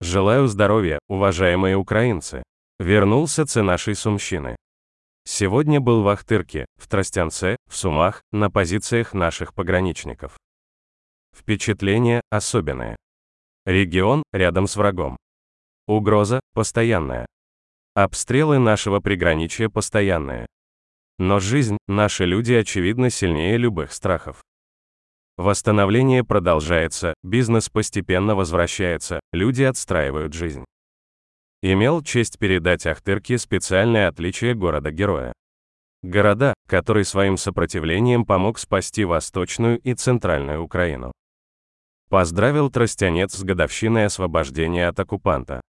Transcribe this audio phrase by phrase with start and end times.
[0.00, 2.42] Желаю здоровья, уважаемые украинцы.
[2.78, 4.56] Вернулся це нашей Сумщины.
[5.24, 10.36] Сегодня был в Ахтырке, в Тростянце, в Сумах, на позициях наших пограничников.
[11.34, 12.96] Впечатление особенное.
[13.64, 15.16] Регион рядом с врагом.
[15.86, 17.24] Угроза постоянная.
[17.94, 20.46] Обстрелы нашего приграничья постоянные.
[21.18, 24.42] Но жизнь, наши люди очевидно сильнее любых страхов.
[25.36, 30.64] Восстановление продолжается, бизнес постепенно возвращается, люди отстраивают жизнь.
[31.60, 35.34] Имел честь передать Ахтырке специальное отличие города-героя.
[36.02, 41.12] Города, который своим сопротивлением помог спасти Восточную и Центральную Украину.
[42.08, 45.60] Поздравил Тростянец с годовщиной освобождения от оккупанта.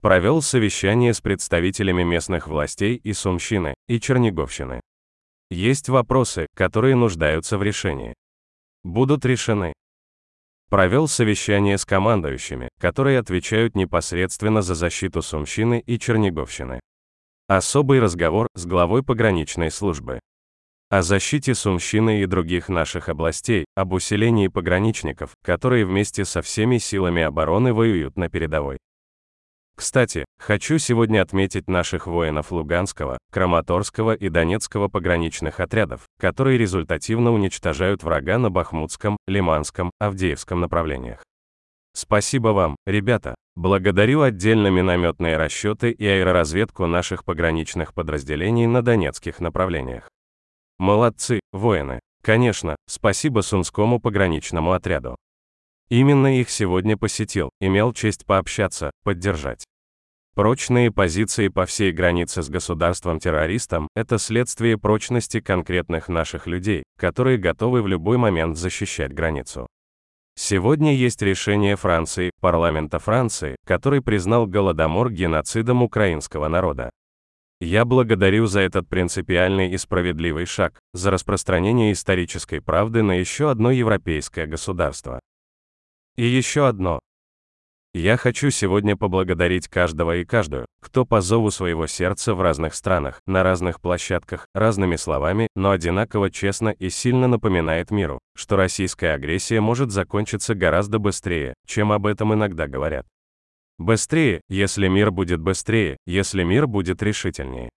[0.00, 4.80] Провел совещание с представителями местных властей и Сумщины, и Черниговщины.
[5.50, 8.14] Есть вопросы, которые нуждаются в решении
[8.84, 9.72] будут решены.
[10.68, 16.80] Провел совещание с командующими, которые отвечают непосредственно за защиту Сумщины и Черниговщины.
[17.48, 20.20] Особый разговор с главой пограничной службы.
[20.88, 27.22] О защите Сумщины и других наших областей, об усилении пограничников, которые вместе со всеми силами
[27.22, 28.78] обороны воюют на передовой.
[29.80, 38.02] Кстати, хочу сегодня отметить наших воинов Луганского, Краматорского и Донецкого пограничных отрядов, которые результативно уничтожают
[38.02, 41.22] врага на Бахмутском, Лиманском, Авдеевском направлениях.
[41.94, 43.34] Спасибо вам, ребята.
[43.56, 50.10] Благодарю отдельно минометные расчеты и аэроразведку наших пограничных подразделений на донецких направлениях.
[50.78, 52.00] Молодцы, воины.
[52.22, 55.16] Конечно, спасибо Сумскому пограничному отряду.
[55.88, 59.64] Именно их сегодня посетил, имел честь пообщаться, поддержать.
[60.36, 67.82] Прочные позиции по всей границе с государством-террористом– это следствие прочности конкретных наших людей, которые готовы
[67.82, 69.66] в любой момент защищать границу.
[70.36, 76.90] Сегодня есть решение Франции, парламента Франции, который признал Голодомор геноцидом украинского народа.
[77.60, 83.72] Я благодарю за этот принципиальный и справедливый шаг, за распространение исторической правды на еще одно
[83.72, 85.20] европейское государство.
[86.16, 87.00] И еще одно.
[87.92, 93.20] Я хочу сегодня поблагодарить каждого и каждую, кто по зову своего сердца в разных странах,
[93.26, 99.60] на разных площадках, разными словами, но одинаково честно и сильно напоминает миру, что российская агрессия
[99.60, 103.06] может закончиться гораздо быстрее, чем об этом иногда говорят.
[103.76, 107.70] Быстрее, если мир будет быстрее, если мир будет решительнее.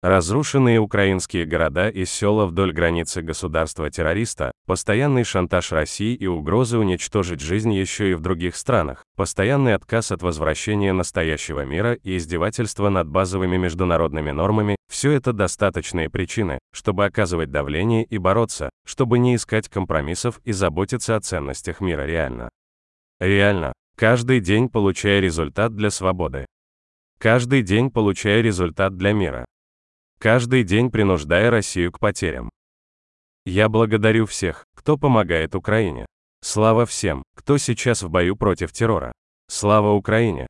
[0.00, 7.72] Разрушенные украинские города и села вдоль границы государства-террориста, постоянный шантаж России и угрозы уничтожить жизнь
[7.72, 13.56] еще и в других странах, постоянный отказ от возвращения настоящего мира и издевательства над базовыми
[13.56, 20.38] международными нормами– все это достаточные причины, чтобы оказывать давление и бороться, чтобы не искать компромиссов
[20.44, 22.50] и заботиться о ценностях мира реально.
[23.18, 26.46] Реально, каждый день получая результат для свободы.
[27.18, 29.44] Каждый день получая результат для мира
[30.18, 32.50] каждый день принуждая Россию к потерям.
[33.46, 36.06] Я благодарю всех, кто помогает Украине.
[36.42, 39.12] Слава всем, кто сейчас в бою против террора.
[39.48, 40.48] Слава Украине!